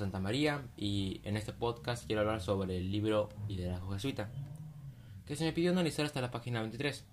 [0.00, 4.30] Santa María y en este podcast quiero hablar sobre el libro Liderazgo Jesuita,
[5.26, 7.04] que se me pidió analizar hasta la página 23.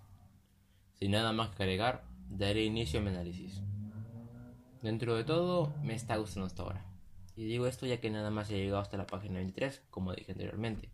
[0.94, 3.62] Sin nada más que agregar, daré inicio a mi análisis.
[4.82, 6.86] Dentro de todo, me está gustando hasta ahora.
[7.36, 10.32] Y digo esto ya que nada más he llegado hasta la página 23, como dije
[10.32, 10.90] anteriormente.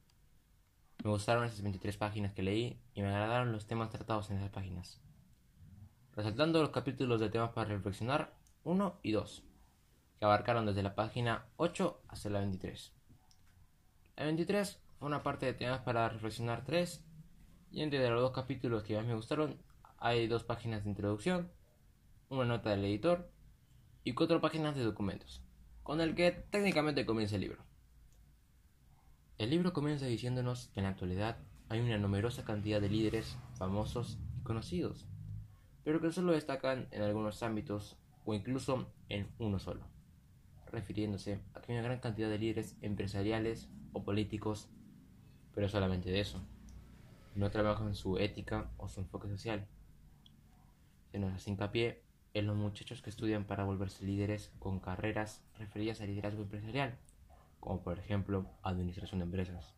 [1.03, 4.49] Me gustaron esas 23 páginas que leí y me agradaron los temas tratados en esas
[4.49, 4.99] páginas.
[6.16, 9.44] Resaltando los capítulos de temas para reflexionar 1 y 2
[10.23, 12.94] abarcaron desde la página 8 hasta la 23.
[14.16, 17.04] La 23 fue una parte de temas para reflexionar 3,
[17.72, 19.58] y entre los dos capítulos que más me gustaron
[19.98, 21.52] hay dos páginas de introducción,
[22.30, 23.30] una nota del editor
[24.04, 25.41] y cuatro páginas de documentos,
[25.82, 27.63] con el que técnicamente comienza el libro.
[29.38, 31.37] El libro comienza diciéndonos que en la actualidad
[31.70, 35.08] hay una numerosa cantidad de líderes famosos y conocidos,
[35.84, 39.93] pero que solo destacan en algunos ámbitos o incluso en uno solo
[40.74, 44.70] refiriéndose a que hay una gran cantidad de líderes empresariales o políticos,
[45.54, 46.41] pero solamente de eso.
[47.35, 49.68] No trabajan su ética o su enfoque social.
[51.12, 52.02] Se nos hace hincapié
[52.34, 56.98] en los muchachos que estudian para volverse líderes con carreras referidas al liderazgo empresarial,
[57.60, 59.76] como por ejemplo administración de empresas,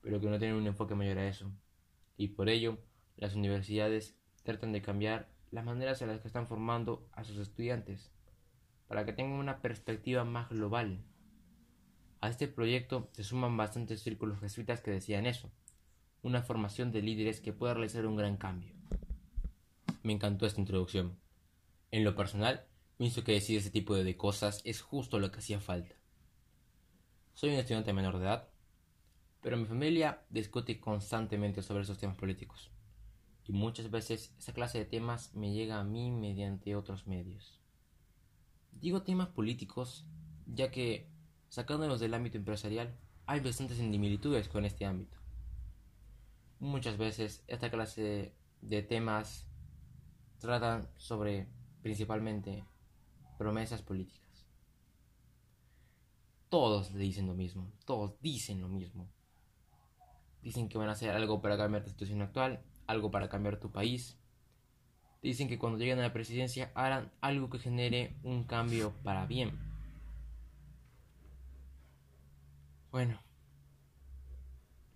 [0.00, 1.52] pero que no tienen un enfoque mayor a eso.
[2.16, 2.78] Y por ello,
[3.16, 8.15] las universidades tratan de cambiar las maneras en las que están formando a sus estudiantes
[8.88, 11.02] para que tengan una perspectiva más global.
[12.20, 15.50] A este proyecto se suman bastantes círculos jesuitas que decían eso,
[16.22, 18.74] una formación de líderes que pueda realizar un gran cambio.
[20.02, 21.18] Me encantó esta introducción.
[21.90, 22.64] En lo personal,
[22.96, 25.94] pienso que decir ese tipo de cosas es justo lo que hacía falta.
[27.34, 28.48] Soy un estudiante menor de edad,
[29.42, 32.70] pero mi familia discute constantemente sobre esos temas políticos,
[33.44, 37.60] y muchas veces esa clase de temas me llega a mí mediante otros medios.
[38.80, 40.06] Digo temas políticos,
[40.46, 41.08] ya que,
[41.48, 42.94] sacándolos del ámbito empresarial,
[43.26, 45.16] hay bastantes similitudes con este ámbito.
[46.60, 49.46] Muchas veces esta clase de temas
[50.38, 51.48] tratan sobre
[51.82, 52.64] principalmente
[53.38, 54.46] promesas políticas.
[56.48, 59.08] Todos le dicen lo mismo, todos dicen lo mismo.
[60.42, 63.72] Dicen que van a hacer algo para cambiar la situación actual, algo para cambiar tu
[63.72, 64.18] país,
[65.22, 69.58] dicen que cuando lleguen a la presidencia harán algo que genere un cambio para bien.
[72.90, 73.18] Bueno,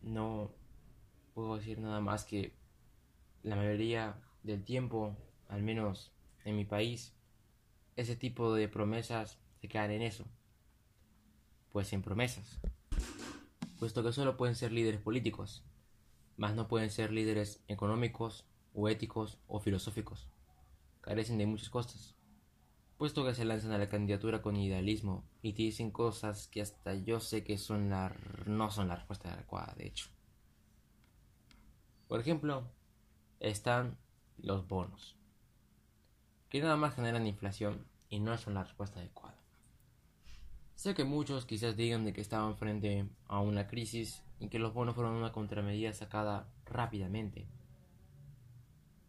[0.03, 0.51] no
[1.35, 2.53] puedo decir nada más que
[3.43, 5.17] la mayoría del tiempo,
[5.49, 6.13] al menos
[6.45, 7.15] en mi país,
[7.97, 10.25] ese tipo de promesas se quedan en eso.
[11.73, 12.61] Pues en promesas.
[13.79, 15.63] Puesto que solo pueden ser líderes políticos,
[16.37, 18.45] más no pueden ser líderes económicos
[18.75, 20.29] o éticos o filosóficos.
[21.01, 22.15] Carecen de muchas cosas,
[22.99, 26.95] puesto que se lanzan a la candidatura con idealismo y te dicen cosas que hasta
[26.95, 28.15] yo sé que son la,
[28.47, 30.09] no son la respuesta adecuada, de hecho.
[32.09, 32.65] Por ejemplo,
[33.39, 33.97] están
[34.37, 35.17] los bonos,
[36.49, 39.39] que nada más generan inflación y no son la respuesta adecuada.
[40.75, 44.73] Sé que muchos quizás digan de que estaban frente a una crisis y que los
[44.73, 47.47] bonos fueron una contramedida sacada rápidamente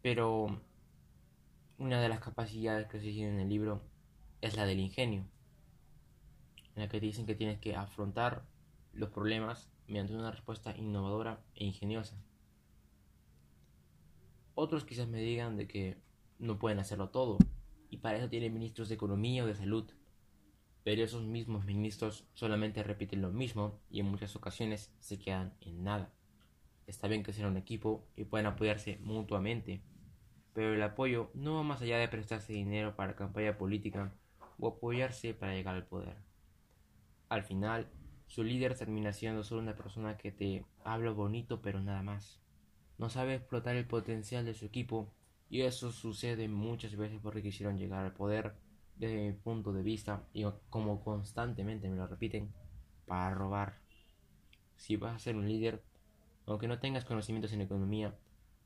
[0.02, 0.60] pero
[1.78, 3.82] una de las capacidades que se dicen en el libro
[4.40, 5.24] es la del ingenio,
[6.74, 8.44] en la que te dicen que tienes que afrontar
[8.92, 12.16] los problemas mediante una respuesta innovadora e ingeniosa.
[14.54, 15.96] Otros quizás me digan de que
[16.38, 17.38] no pueden hacerlo todo,
[17.88, 19.90] y para eso tienen ministros de economía o de salud,
[20.82, 25.84] pero esos mismos ministros solamente repiten lo mismo y en muchas ocasiones se quedan en
[25.84, 26.12] nada.
[26.86, 29.82] Está bien que sean un equipo y puedan apoyarse mutuamente,
[30.54, 34.12] pero el apoyo no va más allá de prestarse dinero para campaña política
[34.58, 36.16] o apoyarse para llegar al poder.
[37.28, 37.88] Al final,
[38.26, 42.40] su líder termina siendo solo una persona que te habla bonito pero nada más.
[42.98, 45.12] No sabe explotar el potencial de su equipo
[45.48, 48.54] y eso sucede muchas veces porque quisieron llegar al poder
[48.96, 52.52] desde mi punto de vista y como constantemente me lo repiten,
[53.06, 53.78] para robar.
[54.76, 55.82] Si vas a ser un líder,
[56.46, 58.14] aunque no tengas conocimientos en economía,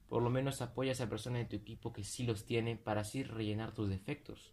[0.08, 3.00] por lo menos apoya a esa persona de tu equipo que sí los tiene para
[3.00, 4.52] así rellenar tus defectos.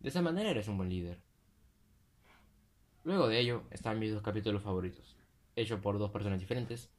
[0.00, 1.20] De esa manera eres un buen líder.
[3.04, 5.16] Luego de ello están mis dos capítulos favoritos,
[5.54, 6.90] hechos por dos personas diferentes.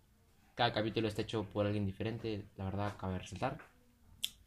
[0.55, 3.59] Cada capítulo está hecho por alguien diferente, la verdad cabe resaltar.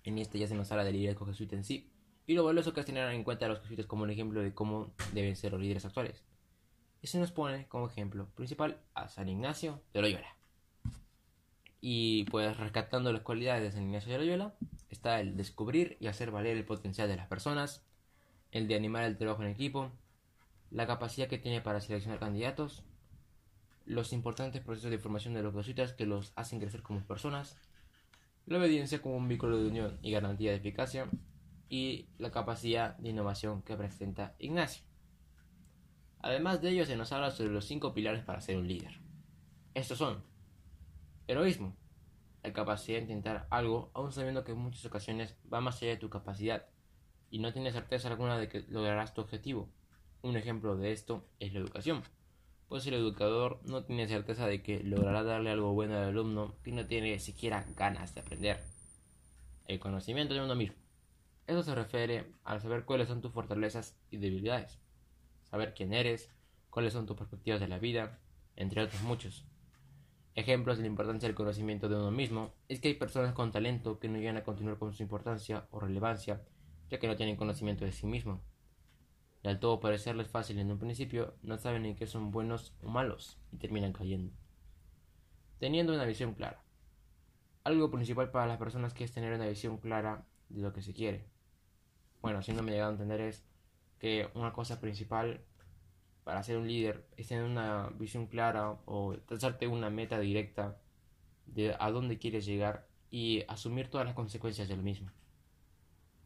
[0.03, 1.91] En este ya se nos habla del liderazgo jesuita en sí,
[2.27, 4.55] y lo valioso que es tener en cuenta a los jesuitas como un ejemplo de
[4.55, 6.25] cómo deben ser los líderes actuales.
[7.03, 10.40] Y se nos pone como ejemplo principal a San Ignacio de Loyola.
[11.81, 14.55] Y pues rescatando las cualidades de San Ignacio de Loyola
[14.91, 17.85] está el descubrir y hacer valer el potencial de las personas,
[18.53, 19.91] el de animar el trabajo en equipo,
[20.71, 22.85] la capacidad que tiene para seleccionar candidatos,
[23.87, 27.57] los importantes procesos de formación de los jesuitas que los hacen crecer como personas,
[28.47, 31.09] la obediencia como un vínculo de unión y garantía de eficacia,
[31.71, 34.85] y la capacidad de innovación que presenta Ignacio.
[36.21, 39.01] Además de ello, se nos habla sobre los cinco pilares para ser un líder.
[39.73, 40.23] Estos son
[41.31, 41.77] heroísmo,
[42.43, 45.97] la capacidad de intentar algo, aun sabiendo que en muchas ocasiones va más allá de
[45.97, 46.67] tu capacidad
[47.31, 49.69] y no tienes certeza alguna de que lograrás tu objetivo.
[50.23, 52.03] Un ejemplo de esto es la educación,
[52.69, 56.73] pues el educador no tiene certeza de que logrará darle algo bueno al alumno que
[56.73, 58.61] no tiene siquiera ganas de aprender.
[59.67, 60.77] El conocimiento de uno mismo.
[61.47, 64.79] Eso se refiere al saber cuáles son tus fortalezas y debilidades,
[65.51, 66.31] saber quién eres,
[66.71, 68.21] cuáles son tus perspectivas de la vida,
[68.57, 69.45] entre otros muchos.
[70.41, 73.99] Ejemplos de la importancia del conocimiento de uno mismo es que hay personas con talento
[73.99, 76.43] que no llegan a continuar con su importancia o relevancia,
[76.89, 78.41] ya que no tienen conocimiento de sí mismo.
[79.43, 82.89] Y al todo parecerles fácil en un principio, no saben en qué son buenos o
[82.89, 84.33] malos y terminan cayendo.
[85.59, 86.63] Teniendo una visión clara.
[87.65, 90.95] Algo principal para las personas que es tener una visión clara de lo que se
[90.95, 91.27] quiere
[92.23, 93.45] bueno, si no me he llegado a entender es
[93.99, 95.43] que una cosa principal
[96.25, 100.79] para ser un líder es tener una visión clara o trazarte una meta directa
[101.47, 105.11] de a dónde quieres llegar y asumir todas las consecuencias de lo mismo.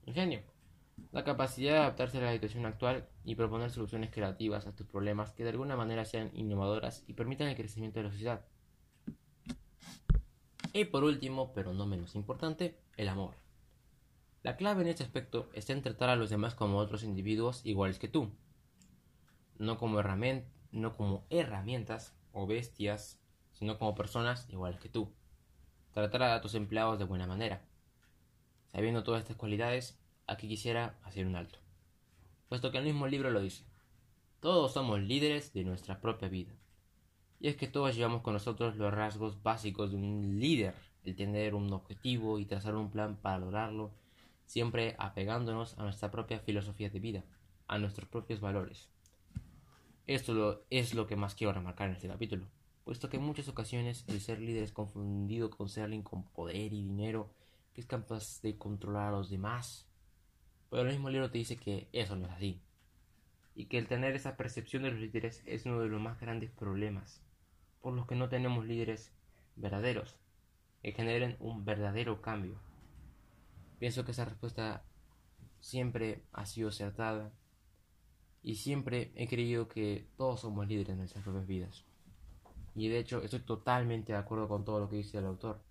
[0.07, 0.43] Ingenio.
[1.11, 5.33] La capacidad de adaptarse a la situación actual y proponer soluciones creativas a tus problemas
[5.33, 8.45] que de alguna manera sean innovadoras y permitan el crecimiento de la sociedad.
[10.73, 13.35] Y por último, pero no menos importante, el amor.
[14.43, 17.99] La clave en este aspecto está en tratar a los demás como otros individuos iguales
[17.99, 18.31] que tú,
[19.59, 20.01] no como,
[21.31, 23.21] herramientas o bestias,
[23.53, 25.13] sino como personas iguales que tú.
[25.93, 27.63] Tratar a tus empleados de buena manera.
[28.67, 31.59] Sabiendo todas estas cualidades, aquí quisiera hacer un alto,
[32.49, 33.65] puesto que el mismo libro lo dice.
[34.41, 36.53] Todos somos líderes de nuestra propia vida.
[37.41, 40.75] Y es que todos llevamos con nosotros los rasgos básicos de un líder,
[41.05, 43.93] el tener un objetivo y trazar un plan para lograrlo
[44.47, 47.25] siempre apegándonos a nuestra propia filosofía de vida,
[47.67, 48.89] a nuestros propios valores.
[50.07, 52.47] Esto es lo que más quiero remarcar en este capítulo,
[52.85, 56.75] puesto que en muchas ocasiones el ser líder es confundido con ser alguien con poder
[56.75, 57.33] y dinero
[57.73, 59.89] que es capaz de controlar a los demás.
[60.69, 62.61] Pero el mismo libro te dice que eso no es así,
[63.55, 66.51] y que el tener esa percepción de los líderes es uno de los más grandes
[66.51, 67.23] problemas,
[67.81, 69.11] por los que no tenemos líderes
[69.57, 70.19] verdaderos,
[70.83, 72.61] que generen un verdadero cambio.
[73.79, 74.85] Pienso que esa respuesta
[75.61, 77.33] siempre ha sido acertada
[78.45, 81.85] y siempre he creído que todos somos líderes en nuestras propias vidas.
[82.75, 85.63] Y de hecho estoy totalmente de acuerdo con todo lo que dice el autor.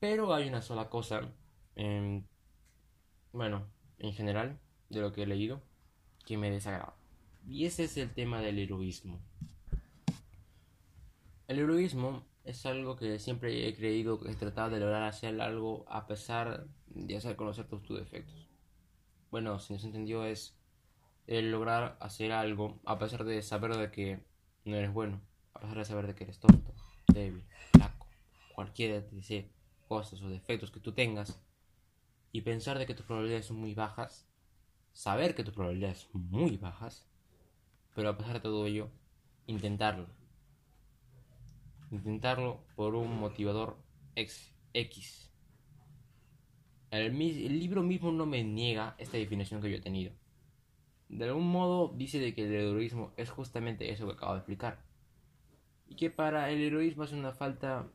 [0.00, 1.32] Pero hay una sola cosa,
[3.32, 3.64] bueno,
[3.98, 4.58] en general,
[4.90, 5.62] de lo que he leído,
[6.26, 6.96] que me desagrada.
[7.48, 9.20] Y ese es el tema del heroísmo.
[11.46, 15.84] El heroísmo es algo que siempre he creído que es tratar de lograr hacer algo
[15.88, 18.48] a pesar de hacer conocer todos tus defectos.
[19.30, 20.55] Bueno, si no se entendió es
[21.26, 24.20] el lograr hacer algo a pesar de saber de que
[24.64, 25.20] no eres bueno,
[25.54, 26.74] a pesar de saber de que eres tonto,
[27.12, 28.06] débil, flaco,
[28.54, 29.44] cualquiera de esas
[29.88, 31.40] cosas o defectos que tú tengas
[32.32, 34.28] y pensar de que tus probabilidades son muy bajas,
[34.92, 37.06] saber que tus probabilidades son muy bajas,
[37.94, 38.90] pero a pesar de todo ello,
[39.46, 40.08] intentarlo
[41.90, 43.76] intentarlo por un motivador
[44.14, 45.30] X.
[46.90, 47.18] El,
[47.58, 50.12] libro mismo no me niega esta definición que yo he tenido.
[51.08, 54.82] De algún modo dice de que el heroísmo es justamente eso que acabo de explicar.
[55.88, 57.86] Y que para el heroísmo hace falta,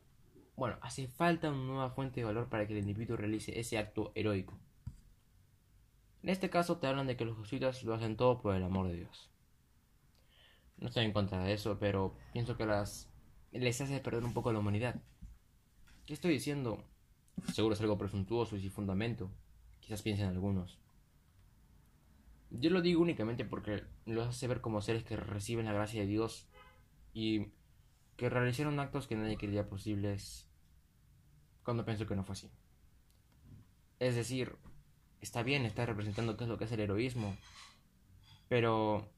[0.56, 4.12] bueno, hace falta una nueva fuente de valor para que el individuo realice ese acto
[4.14, 4.58] heroico.
[6.22, 8.88] En este caso te hablan de que los jesuitas lo hacen todo por el amor
[8.88, 9.30] de Dios.
[10.78, 13.08] No estoy en contra de eso, pero pienso que las
[13.52, 15.02] les hace perder un poco la humanidad.
[16.06, 16.82] ¿Qué estoy diciendo?
[17.52, 19.30] Seguro es algo presuntuoso y sin fundamento.
[19.80, 20.81] Quizás piensen algunos.
[22.60, 26.06] Yo lo digo únicamente porque los hace ver como seres que reciben la gracia de
[26.06, 26.48] Dios
[27.14, 27.46] y
[28.16, 30.48] que realizaron actos que nadie quería posibles
[31.62, 32.50] cuando pienso que no fue así.
[33.98, 34.56] Es decir,
[35.20, 37.36] está bien estar representando qué es lo que es el heroísmo,
[38.48, 39.08] pero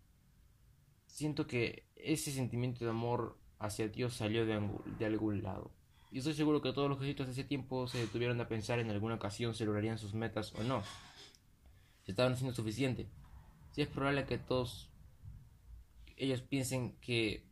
[1.06, 5.72] siento que ese sentimiento de amor hacia Dios salió de, algún lado.
[6.12, 8.90] Y estoy seguro que todos los jesuitas de ese tiempo se detuvieron a pensar en
[8.90, 10.82] alguna ocasión si lograrían sus metas o no.
[12.04, 13.08] Si estaban haciendo suficiente.
[13.74, 14.88] Si es probable que todos
[16.16, 17.44] ellos piensen que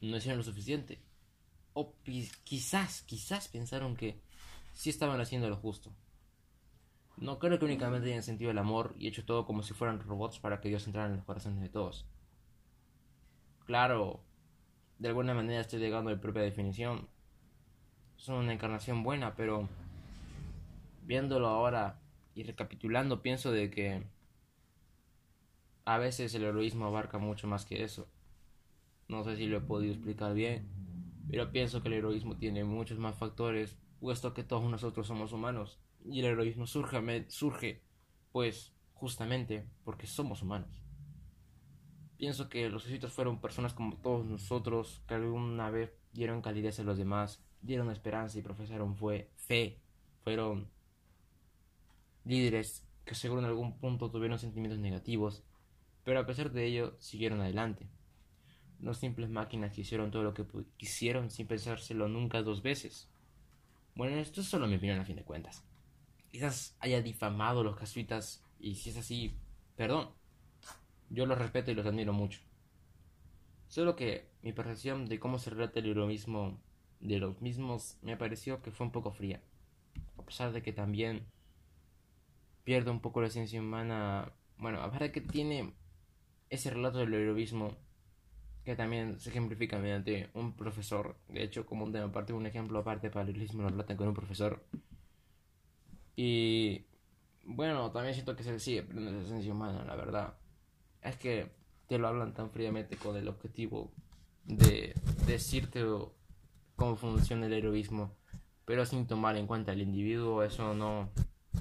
[0.00, 1.00] no hicieron lo suficiente.
[1.72, 4.20] O quizás, quizás pensaron que
[4.72, 5.94] sí estaban haciendo lo justo.
[7.16, 10.40] No creo que únicamente hayan sentido el amor y hecho todo como si fueran robots
[10.40, 12.06] para que Dios entrara en los corazones de todos.
[13.64, 14.24] Claro,
[14.98, 17.08] de alguna manera estoy llegando a mi propia definición.
[18.16, 19.68] Son una encarnación buena, pero
[21.02, 22.00] viéndolo ahora
[22.34, 24.02] y recapitulando pienso de que
[25.84, 28.08] a veces el heroísmo abarca mucho más que eso.
[29.08, 30.68] No sé si lo he podido explicar bien,
[31.30, 35.78] pero pienso que el heroísmo tiene muchos más factores, puesto que todos nosotros somos humanos.
[36.04, 37.82] Y el heroísmo surge, surge
[38.32, 40.82] pues, justamente porque somos humanos.
[42.16, 46.84] Pienso que los jesuitas fueron personas como todos nosotros, que alguna vez dieron calidez a
[46.84, 49.80] los demás, dieron esperanza y profesaron fue fe.
[50.22, 50.68] Fueron
[52.24, 55.42] líderes que seguro en algún punto tuvieron sentimientos negativos,
[56.04, 57.88] pero a pesar de ello siguieron adelante.
[58.78, 60.44] No simples máquinas que hicieron todo lo que
[60.76, 63.08] quisieron sin pensárselo nunca dos veces.
[63.94, 65.64] Bueno, esto es solo mi opinión a fin de cuentas.
[66.30, 69.36] Quizás haya difamado a los casuitas y si es así,
[69.76, 70.10] perdón.
[71.10, 72.40] Yo los respeto y los admiro mucho.
[73.68, 76.60] Solo que mi percepción de cómo se relata el heroísmo
[77.00, 79.42] de los mismos me pareció que fue un poco fría.
[80.18, 81.26] A pesar de que también
[82.64, 84.32] pierde un poco la esencia humana.
[84.56, 85.74] Bueno, a pesar de que tiene
[86.52, 87.74] ese relato del heroísmo
[88.62, 91.16] que también se ejemplifica mediante un profesor.
[91.28, 94.08] De hecho, como un tema aparte, un ejemplo aparte para el heroísmo lo relatan con
[94.08, 94.62] un profesor.
[96.14, 96.84] Y
[97.44, 100.34] bueno, también siento que se sigue perdiendo esa esencia humana, la verdad.
[101.00, 101.50] Es que
[101.88, 103.90] te lo hablan tan fríamente con el objetivo
[104.44, 104.94] de
[105.26, 105.82] decirte
[106.76, 108.14] cómo funciona el heroísmo,
[108.66, 111.08] pero sin tomar en cuenta el individuo, eso no,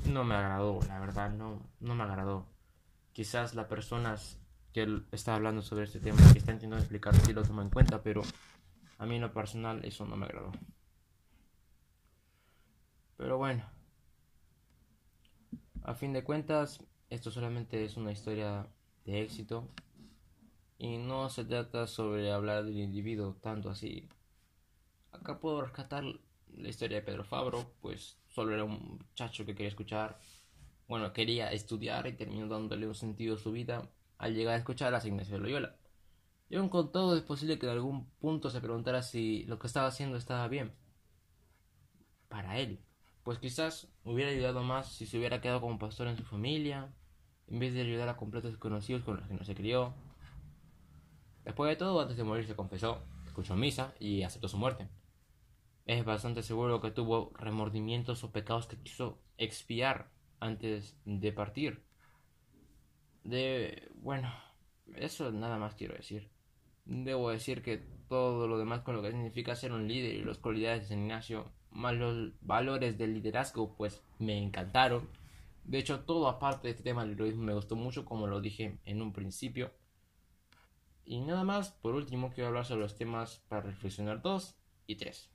[0.06, 2.46] no me agradó, la verdad, no, no me agradó.
[3.14, 4.41] Quizás las personas
[4.74, 8.02] que está hablando sobre este tema, que está intentando explicar si lo toma en cuenta,
[8.02, 8.22] pero
[8.98, 10.52] a mí en lo personal eso no me agradó.
[13.18, 13.64] Pero bueno,
[15.84, 18.68] a fin de cuentas, esto solamente es una historia
[19.06, 19.68] de éxito
[20.78, 24.10] y no se trata sobre hablar del individuo tanto así.
[25.12, 29.70] Acá puedo rescatar la historia de Pedro Fabro, pues solo era un muchacho que quería
[29.70, 30.20] escuchar,
[30.88, 33.90] bueno, quería estudiar y terminó dándole un sentido a su vida
[34.22, 35.76] al llegar a escuchar las Ignacio de Loyola.
[36.48, 39.66] Y aun con todo es posible que en algún punto se preguntara si lo que
[39.66, 40.74] estaba haciendo estaba bien.
[42.30, 42.80] Para él.
[43.24, 46.94] Pues quizás hubiera ayudado más si se hubiera quedado como pastor en su familia,
[47.48, 49.96] en vez de ayudar a completos desconocidos con los que no se crió.
[51.44, 54.88] Después de todo, antes de morir se confesó, escuchó misa y aceptó su muerte.
[55.88, 61.91] Es bastante seguro que tuvo remordimientos o pecados que quiso expiar antes de partir.
[63.24, 64.34] De bueno,
[64.96, 66.30] eso nada más quiero decir.
[66.86, 67.78] Debo decir que
[68.10, 71.00] todo lo demás con lo que significa ser un líder y las cualidades de San
[71.00, 75.08] Ignacio, más los valores del liderazgo, pues me encantaron.
[75.64, 78.80] De hecho, todo aparte de este tema del heroísmo me gustó mucho, como lo dije
[78.86, 79.72] en un principio.
[81.06, 84.56] Y nada más, por último, quiero hablar sobre los temas para reflexionar 2
[84.88, 85.30] y 3.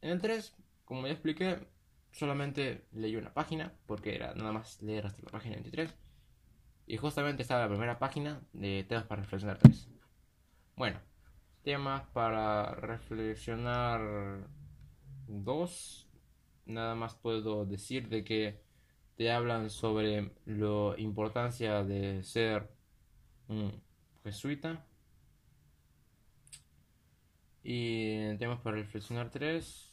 [0.00, 1.68] En el 3, como ya expliqué,
[2.12, 5.94] solamente leí una página, porque era nada más leer hasta la página 23.
[6.86, 9.88] Y justamente estaba la primera página de temas para reflexionar 3.
[10.76, 11.00] Bueno,
[11.62, 14.46] temas para reflexionar
[15.26, 16.08] 2.
[16.66, 18.62] Nada más puedo decir de que
[19.16, 22.70] te hablan sobre la importancia de ser
[23.48, 23.82] un
[24.22, 24.84] jesuita.
[27.64, 29.92] Y temas para reflexionar 3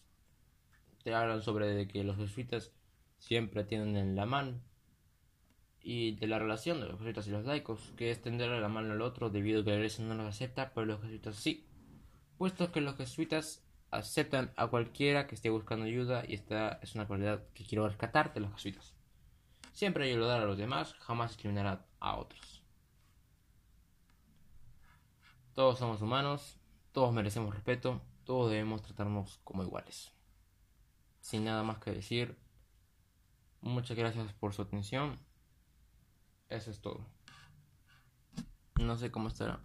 [1.03, 2.71] te hablan sobre de que los jesuitas
[3.17, 4.61] siempre tienen en la mano
[5.83, 8.93] y de la relación de los jesuitas y los laicos, que es tenderle la mano
[8.93, 11.67] al otro debido a que la iglesia no los acepta, pero los jesuitas sí,
[12.37, 17.05] puesto que los jesuitas aceptan a cualquiera que esté buscando ayuda y esta es una
[17.05, 18.93] cualidad que quiero rescatar de los jesuitas.
[19.73, 22.63] Siempre ayudar a los demás, jamás discriminar a otros.
[25.53, 26.59] Todos somos humanos,
[26.93, 30.13] todos merecemos respeto, todos debemos tratarnos como iguales.
[31.19, 32.37] Sin nada más que decir,
[33.61, 35.19] muchas gracias por su atención
[36.55, 37.05] eso es todo.
[38.81, 39.59] No sé cómo estará.